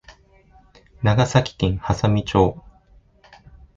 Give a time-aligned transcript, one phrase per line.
[1.03, 2.59] 長崎県波佐見町